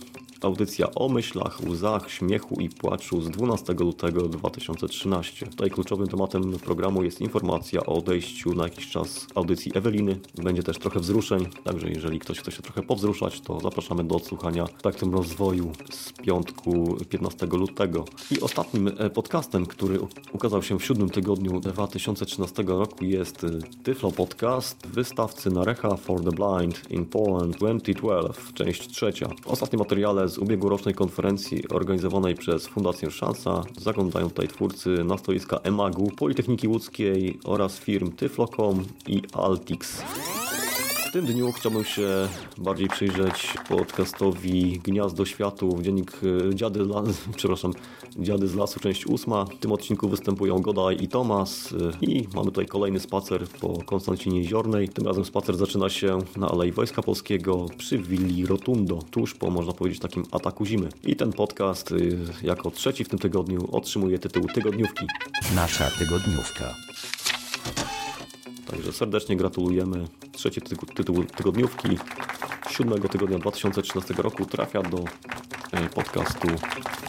audycja 0.45 0.91
o 0.95 1.09
myślach, 1.09 1.59
łzach, 1.67 2.11
śmiechu 2.11 2.55
i 2.59 2.69
płaczu 2.69 3.21
z 3.21 3.29
12 3.29 3.73
lutego 3.73 4.29
2013. 4.29 5.45
Tutaj 5.45 5.69
kluczowym 5.69 6.07
tematem 6.07 6.59
programu 6.59 7.03
jest 7.03 7.21
informacja 7.21 7.85
o 7.85 7.95
odejściu 7.95 8.53
na 8.53 8.63
jakiś 8.63 8.89
czas 8.89 9.27
audycji 9.35 9.71
Eweliny. 9.75 10.19
Będzie 10.35 10.63
też 10.63 10.77
trochę 10.79 10.99
wzruszeń, 10.99 11.47
także 11.63 11.89
jeżeli 11.89 12.19
ktoś 12.19 12.39
chce 12.39 12.51
się 12.51 12.61
trochę 12.61 12.81
powzruszać, 12.81 13.41
to 13.41 13.59
zapraszamy 13.59 14.03
do 14.03 14.15
odsłuchania 14.15 14.65
Spektrum 14.79 15.13
Rozwoju 15.13 15.71
z 15.91 16.11
piątku 16.11 16.97
15 17.09 17.45
lutego. 17.45 18.05
I 18.31 18.41
ostatnim 18.41 18.87
e, 18.97 19.09
podcastem, 19.09 19.65
który 19.65 19.99
ukazał 20.33 20.63
się 20.63 20.79
w 20.79 20.85
siódmym 20.85 21.09
tygodniu 21.09 21.59
2013 21.59 22.63
roku 22.67 23.05
jest 23.05 23.43
e, 23.43 23.47
Tyflo 23.83 24.11
Podcast 24.11 24.87
wystawcy 24.87 25.49
Narecha 25.49 25.97
for 25.97 26.23
the 26.23 26.31
Blind 26.31 26.91
in 26.91 27.05
Poland 27.05 27.57
2012, 27.57 28.53
część 28.53 28.87
trzecia. 28.87 29.29
W 29.41 29.47
ostatnim 29.47 29.79
materiale 29.79 30.29
z 30.33 30.37
ubiegłorocznej 30.37 30.95
konferencji 30.95 31.69
organizowanej 31.69 32.35
przez 32.35 32.67
Fundację 32.67 33.11
Szansa 33.11 33.63
zaglądają 33.77 34.29
tutaj 34.29 34.47
twórcy 34.47 35.03
na 35.03 35.17
stoiska 35.17 35.57
EMAG-u, 35.57 36.11
Politechniki 36.11 36.67
Łódzkiej 36.67 37.39
oraz 37.43 37.79
firm 37.79 38.11
Tyflocom 38.11 38.85
i 39.07 39.21
Altix. 39.33 40.01
Tym 41.13 41.25
dniu 41.25 41.51
chciałbym 41.51 41.83
się 41.83 42.07
bardziej 42.57 42.87
przyjrzeć 42.87 43.53
podcastowi 43.69 44.79
Gniazdo 44.83 45.25
Światów, 45.25 45.81
dziennik 45.81 46.11
e, 46.51 46.55
Dziady, 46.55 46.79
La... 46.79 47.03
przepraszam, 47.35 47.73
Dziady 48.17 48.47
z 48.47 48.55
Lasu, 48.55 48.79
część 48.79 49.05
ósma. 49.05 49.45
W 49.45 49.59
tym 49.59 49.71
odcinku 49.71 50.09
występują 50.09 50.61
Godaj 50.61 51.03
i 51.03 51.07
Tomas 51.07 51.73
e, 51.73 52.05
i 52.05 52.27
mamy 52.35 52.45
tutaj 52.45 52.65
kolejny 52.65 52.99
spacer 52.99 53.47
po 53.47 53.83
Konstancinie 53.83 54.39
Jeziornej. 54.39 54.89
Tym 54.89 55.07
razem 55.07 55.25
spacer 55.25 55.57
zaczyna 55.57 55.89
się 55.89 56.19
na 56.37 56.47
Alei 56.47 56.71
Wojska 56.71 57.01
Polskiego 57.01 57.65
przy 57.77 57.97
willi 57.97 58.45
Rotundo, 58.45 58.99
tuż 59.11 59.33
po, 59.33 59.49
można 59.49 59.73
powiedzieć, 59.73 60.01
takim 60.01 60.23
ataku 60.31 60.65
zimy. 60.65 60.89
I 61.03 61.15
ten 61.15 61.33
podcast 61.33 61.91
e, 61.91 61.95
jako 62.45 62.71
trzeci 62.71 63.03
w 63.03 63.09
tym 63.09 63.19
tygodniu 63.19 63.67
otrzymuje 63.71 64.19
tytuł 64.19 64.47
Tygodniówki. 64.53 65.05
Nasza 65.55 65.89
tygodniówka. 65.99 66.75
Także 68.67 68.93
serdecznie 68.93 69.37
gratulujemy. 69.37 70.07
Trzeci 70.31 70.61
tygu- 70.61 70.93
tytuł 70.93 71.23
tygodniówki 71.23 71.89
siódmego 72.69 73.09
tygodnia 73.09 73.39
2013 73.39 74.13
roku 74.13 74.45
trafia 74.45 74.83
do 74.83 74.97
e, 75.71 75.89
podcastu 75.89 76.47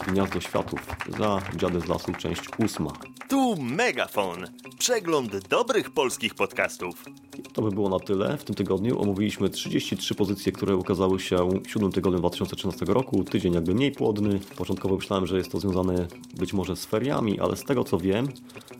Gniazdo 0.07 0.39
Światów 0.41 0.79
za 1.19 1.41
Dziady 1.55 1.79
z 1.79 1.85
Lasu, 1.87 2.11
część 2.19 2.41
ósma. 2.65 2.91
Tu 3.29 3.55
Megafon. 3.61 4.45
Przegląd 4.79 5.47
dobrych 5.47 5.91
polskich 5.91 6.35
podcastów. 6.35 7.05
To 7.53 7.61
by 7.61 7.71
było 7.71 7.89
na 7.89 7.99
tyle. 7.99 8.37
W 8.37 8.43
tym 8.43 8.55
tygodniu 8.55 9.01
omówiliśmy 9.01 9.49
33 9.49 10.15
pozycje, 10.15 10.51
które 10.51 10.75
ukazały 10.75 11.19
się 11.19 11.49
w 11.65 11.69
siódmym 11.71 11.91
tygodniu 11.91 12.19
2013 12.19 12.85
roku. 12.85 13.23
Tydzień 13.23 13.53
jakby 13.53 13.75
mniej 13.75 13.91
płodny. 13.91 14.39
Początkowo 14.57 14.95
myślałem, 14.95 15.27
że 15.27 15.37
jest 15.37 15.51
to 15.51 15.59
związane 15.59 16.07
być 16.37 16.53
może 16.53 16.75
z 16.75 16.85
feriami, 16.85 17.39
ale 17.39 17.55
z 17.55 17.63
tego 17.63 17.83
co 17.83 17.97
wiem, 17.97 18.27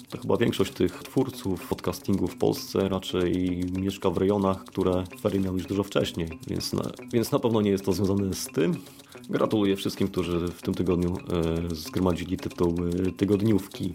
to 0.10 0.18
chyba 0.18 0.38
większość 0.38 0.72
tych 0.72 1.04
twórców 1.04 1.68
podcastingu 1.68 2.28
w 2.28 2.36
Polsce 2.36 2.90
raczej 2.90 3.64
mieszka 3.80 4.10
w 4.10 4.18
rejonach, 4.18 4.66
które 4.66 5.04
ferie 5.22 5.40
miały 5.40 5.58
już 5.58 5.68
dużo 5.68 5.84
wcześniej, 5.84 6.28
więc 6.48 6.74
na, 6.74 6.92
więc 7.14 7.32
na 7.32 7.40
pewno 7.40 7.62
nie 7.62 7.72
jest 7.72 7.86
to 7.86 7.94
związane 7.94 8.34
z 8.34 8.46
tym. 8.46 8.76
Gratuluję 9.30 9.76
wszystkim, 9.76 10.08
którzy 10.08 10.48
w 10.48 10.62
tym 10.62 10.74
tygodniu 10.74 11.18
e, 11.72 11.76
zgromadzili 11.76 12.38
tytuł 12.38 12.76
tygodniówki. 13.18 13.94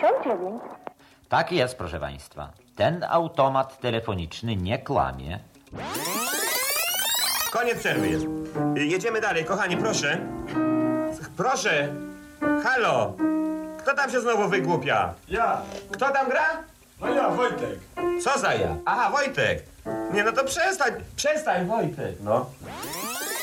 Pierwsza 0.00 0.22
59. 0.24 0.62
Tak 1.28 1.52
jest, 1.52 1.78
proszę 1.78 2.00
Państwa. 2.00 2.50
Ten 2.76 3.04
automat 3.10 3.80
telefoniczny 3.80 4.56
nie 4.56 4.78
kłamie. 4.78 5.38
Koniec 7.52 7.78
przerwy 7.78 8.08
jest. 8.08 8.26
Jedziemy 8.74 9.20
dalej, 9.20 9.44
kochani, 9.44 9.76
proszę. 9.76 10.18
Proszę. 11.36 11.88
Halo. 12.64 13.12
Kto 13.78 13.94
tam 13.94 14.10
się 14.10 14.20
znowu 14.20 14.48
wygłupia? 14.48 15.14
Ja. 15.28 15.62
Kto 15.92 16.10
tam 16.10 16.28
gra? 16.28 16.62
No 17.00 17.08
ja, 17.08 17.28
Wojtek. 17.30 17.78
Co 18.24 18.38
za 18.38 18.54
ja? 18.54 18.76
Aha, 18.84 19.10
Wojtek. 19.10 19.62
Nie, 20.12 20.24
no 20.24 20.32
to 20.32 20.44
przestań. 20.44 20.92
Przestań, 21.16 21.66
Wojtek. 21.66 22.14
No. 22.20 22.46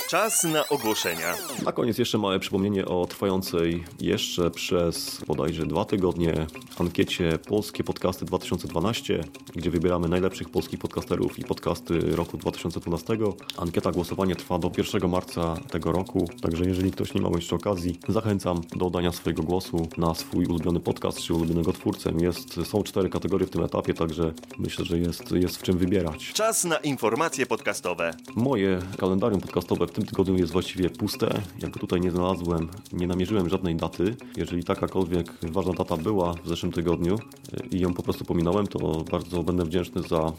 Czas 0.08 0.43
na 0.43 0.70
ogłoszenia. 0.70 1.34
Na 1.65 1.72
koniec 1.72 1.98
jeszcze 1.98 2.17
małe 2.17 2.39
przypomnienie 2.39 2.86
o 2.86 3.06
trwającej 3.06 3.84
jeszcze 4.00 4.52
przez 4.52 5.22
bodajże 5.28 5.65
dwa 5.65 5.86
tygodnie 5.86 6.48
ankiecie 6.80 7.39
Polskie 7.48 7.84
Podcasty 7.84 8.26
2012, 8.26 9.24
gdzie 9.56 9.72
wybieramy 9.72 10.10
najlepszych 10.10 10.50
polskich 10.50 10.80
podcasterów 10.80 11.39
i 11.39 11.43
podcasty 11.43 12.00
roku 12.00 12.38
2012. 12.38 13.17
Ankieta 13.58 13.91
głosowanie 13.91 14.36
trwa 14.36 14.60
do 14.60 14.72
1 14.78 15.10
marca 15.10 15.56
tego 15.72 15.91
roku, 15.91 16.30
także 16.41 16.65
jeżeli 16.65 16.91
ktoś 16.91 17.13
nie 17.13 17.22
ma 17.22 17.30
jeszcze 17.36 17.56
okazji, 17.56 18.00
zachęcam 18.08 18.62
do 18.76 18.86
oddania 18.86 19.12
swojego 19.12 19.43
głosu 19.43 19.88
na 19.98 20.15
swój 20.15 20.46
ulubiony 20.46 20.80
podcast 20.80 21.22
czy 21.22 21.34
ulubionego 21.34 21.74
twórcę. 21.74 22.12
Jest, 22.20 22.60
są 22.65 22.84
cztery 22.84 23.10
kategorie 23.10 23.48
w 23.48 23.50
tym 23.50 23.63
etapie, 23.63 23.93
także 23.93 24.34
myślę, 24.58 24.86
że 24.86 25.00
jest, 25.00 25.32
jest 25.32 25.58
w 25.58 25.63
czym 25.63 25.78
wybierać. 25.78 26.34
Czas 26.34 26.63
na 26.63 26.78
informacje 26.78 27.46
podcastowe. 27.46 28.13
Moje 28.36 28.80
kalendarium 28.98 29.41
podcastowe 29.41 29.88
w 29.88 29.96
tym 29.97 30.05
tygodniu 30.05 30.38
jest 30.38 30.53
właściwie 30.53 30.89
puste. 30.89 31.41
Jakby 31.62 31.79
tutaj 31.79 32.01
nie 32.01 32.12
znalazłem, 32.12 32.69
nie 32.93 33.07
namierzyłem 33.07 33.49
żadnej 33.49 33.75
daty. 33.75 34.15
Jeżeli 34.38 34.63
takakolwiek 34.63 35.33
ważna 35.41 35.73
data 35.73 35.97
była 35.97 36.33
w 36.33 36.47
zeszłym 36.47 36.71
tygodniu 36.71 37.15
e, 37.15 37.67
i 37.67 37.79
ją 37.79 37.93
po 37.93 38.03
prostu 38.03 38.25
pominąłem, 38.25 38.67
to 38.67 39.03
bardzo 39.12 39.43
będę 39.43 39.65
wdzięczny 39.65 40.01
za 40.01 40.17
e, 40.17 40.31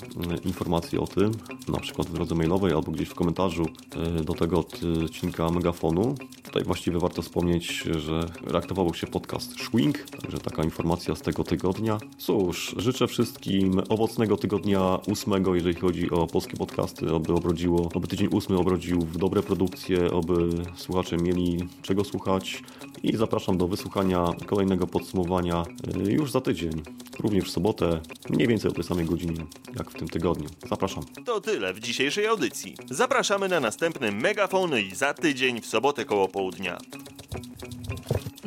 informacje 0.45 1.01
o 1.01 1.07
tym, 1.07 1.33
na 1.69 1.81
przykład 1.81 2.09
w 2.09 2.13
drodze 2.13 2.35
mailowej 2.35 2.73
albo 2.73 2.93
gdzieś 2.93 3.09
w 3.09 3.15
komentarzu 3.15 3.67
e, 3.97 4.25
do 4.25 4.35
tego 4.35 4.59
odcinka 5.05 5.51
Megafonu. 5.51 6.15
Tutaj 6.43 6.65
właściwie 6.65 6.99
warto 6.99 7.23
wspomnieć, 7.23 7.83
że 7.99 8.21
reaktywował 8.47 8.95
się 8.95 9.07
podcast 9.07 9.61
Schwing, 9.61 9.99
także 9.99 10.39
taka 10.39 10.65
informacja 10.65 11.15
z 11.15 11.21
tego 11.21 11.45
tygodnia. 11.45 11.99
Cóż, 12.19 12.75
życzę 12.79 13.07
wszystkim 13.07 13.83
owocnego 13.89 14.37
tygodnia 14.37 14.99
ósmego, 15.09 15.55
jeżeli 15.55 15.75
chodzi 15.75 16.11
o 16.11 16.27
polskie 16.27 16.57
podcasty, 16.57 17.15
oby 17.15 17.33
obrodziło, 17.33 17.89
oby 17.95 18.09
tydzień 18.09 18.29
ósmy 18.33 18.59
obrodził 18.59 19.01
w 19.01 19.19
dobre 19.19 19.43
produkcje, 19.49 20.11
oby 20.11 20.49
słuchacze 20.77 21.17
mieli 21.17 21.69
czego 21.83 22.05
słuchać 22.05 22.63
i 23.03 23.17
zapraszam 23.17 23.59
do 23.59 23.69
wysłuchania 23.69 24.25
kolejnego 24.47 24.87
podsumowania 24.87 25.63
y, 26.09 26.13
już 26.13 26.31
za 26.31 26.41
tydzień, 26.41 26.83
również 27.21 27.45
w 27.45 27.51
sobotę, 27.51 28.01
mniej 28.31 28.49
więcej 28.49 28.71
o 28.71 28.75
tej 28.75 28.85
samej 28.85 29.05
godzinie 29.07 29.47
jak 29.79 29.91
w 29.91 29.95
tym 29.95 30.09
tygodniu. 30.09 30.49
Zapraszam. 30.69 31.05
To 31.25 31.41
tyle 31.41 31.75
w 31.75 31.81
dzisiejszej 31.81 32.27
audycji. 32.27 32.77
Zapraszamy 32.91 33.49
na 33.49 33.61
następny 33.61 34.13
Megafon 34.13 34.79
i 34.79 34.95
za 34.95 35.15
tydzień 35.15 35.61
w 35.61 35.67
sobotę 35.67 36.05
koło 36.05 36.29
południa. 36.29 36.79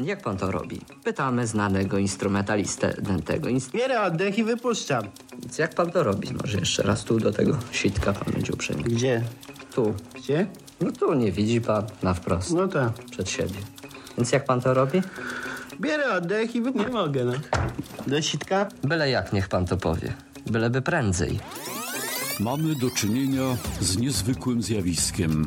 Jak 0.03 0.21
pan 0.21 0.37
to 0.37 0.51
robi? 0.51 0.79
Pytamy 1.03 1.47
znanego 1.47 1.97
instrumentalistę 1.97 2.93
Dentego. 3.01 3.49
Inst- 3.49 3.71
Bierę 3.71 4.01
oddech 4.01 4.37
i 4.37 4.43
wypuszczam. 4.43 5.03
Więc 5.41 5.57
jak 5.57 5.75
pan 5.75 5.91
to 5.91 6.03
robi? 6.03 6.27
Może 6.41 6.57
jeszcze 6.59 6.83
raz 6.83 7.03
tu 7.03 7.19
do 7.19 7.31
tego 7.31 7.57
sitka 7.71 8.13
pan 8.13 8.33
będzie 8.33 8.53
uprzejmy. 8.53 8.83
Gdzie? 8.83 9.23
Tu. 9.75 9.93
Gdzie? 10.15 10.47
No 10.81 10.91
tu, 10.91 11.13
nie 11.13 11.31
widzi 11.31 11.61
pan, 11.61 11.83
na 12.03 12.13
wprost. 12.13 12.53
No 12.53 12.67
tak. 12.67 12.93
Przed 13.11 13.29
siebie. 13.29 13.59
Więc 14.17 14.31
jak 14.31 14.45
pan 14.45 14.61
to 14.61 14.73
robi? 14.73 15.01
Bierę 15.81 16.13
oddech 16.13 16.55
i 16.55 16.61
wy... 16.61 16.71
Nie 16.71 16.87
mogę, 16.87 17.25
no. 17.25 17.33
Do 18.07 18.21
sitka? 18.21 18.67
Byle 18.83 19.09
jak, 19.09 19.33
niech 19.33 19.47
pan 19.47 19.65
to 19.65 19.77
powie. 19.77 20.13
Byleby 20.45 20.81
prędzej. 20.81 21.39
Mamy 22.39 22.75
do 22.75 22.89
czynienia 22.89 23.57
z 23.81 23.97
niezwykłym 23.97 24.63
zjawiskiem. 24.63 25.45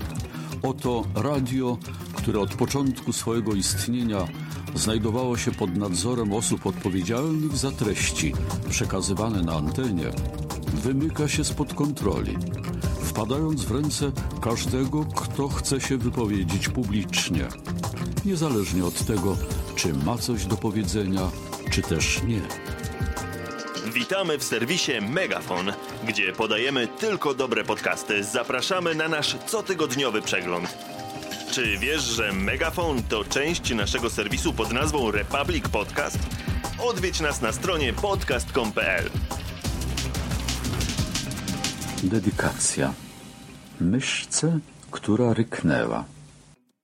Oto 0.63 1.05
radio, 1.15 1.79
które 2.15 2.41
od 2.41 2.55
początku 2.55 3.13
swojego 3.13 3.53
istnienia 3.53 4.27
znajdowało 4.75 5.37
się 5.37 5.51
pod 5.53 5.77
nadzorem 5.77 6.33
osób 6.33 6.67
odpowiedzialnych 6.67 7.57
za 7.57 7.71
treści 7.71 8.33
przekazywane 8.71 9.43
na 9.43 9.53
antenie, 9.53 10.11
wymyka 10.75 11.29
się 11.29 11.45
spod 11.45 11.75
kontroli, 11.75 12.39
wpadając 13.15 13.65
w 13.65 13.71
ręce 13.71 14.13
każdego, 14.43 15.05
kto 15.05 15.49
chce 15.49 15.81
się 15.81 15.97
wypowiedzieć 15.97 16.69
publicznie, 16.69 17.49
niezależnie 18.25 18.85
od 18.85 19.07
tego, 19.07 19.37
czy 19.77 19.93
ma 19.93 20.19
coś 20.19 20.47
do 20.47 20.57
powiedzenia, 20.57 21.31
czy 21.71 21.83
też 21.83 22.23
nie. 22.23 22.41
Witamy 23.93 24.39
w 24.39 24.45
serwisie 24.45 24.93
Megafon, 25.01 25.73
gdzie 26.09 26.33
podajemy 26.33 26.89
tylko 26.89 27.35
dobre 27.35 27.65
podcasty. 27.65 28.25
Zapraszamy 28.25 28.95
na 28.95 29.09
nasz 29.09 29.37
cotygodniowy 29.47 30.23
przegląd. 30.23 30.79
Czy 31.53 31.79
wiesz, 31.79 32.03
że 32.03 32.33
Megafon 32.33 33.03
to 33.03 33.25
część 33.25 33.75
naszego 33.75 34.11
serwisu 34.11 34.53
pod 34.53 34.73
nazwą 34.73 35.11
Republic 35.11 35.69
Podcast? 35.69 36.19
Odwiedź 36.79 37.21
nas 37.21 37.41
na 37.41 37.53
stronie 37.53 37.93
podcast.com.pl. 37.93 39.11
Dedykacja. 42.05 42.93
myszce, 43.81 44.59
która 44.91 45.35
ryknęła. 45.35 46.05